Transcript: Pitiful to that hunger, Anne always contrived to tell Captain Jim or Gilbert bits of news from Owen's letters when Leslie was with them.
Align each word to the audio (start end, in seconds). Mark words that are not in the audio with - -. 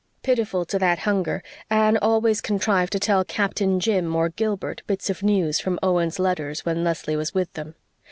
Pitiful 0.23 0.65
to 0.65 0.79
that 0.79 0.97
hunger, 0.97 1.43
Anne 1.69 1.95
always 1.95 2.41
contrived 2.41 2.91
to 2.93 2.99
tell 2.99 3.23
Captain 3.23 3.79
Jim 3.79 4.15
or 4.15 4.29
Gilbert 4.29 4.81
bits 4.87 5.11
of 5.11 5.21
news 5.21 5.59
from 5.59 5.77
Owen's 5.83 6.17
letters 6.17 6.65
when 6.65 6.83
Leslie 6.83 7.15
was 7.15 7.35
with 7.35 7.53
them. 7.53 7.75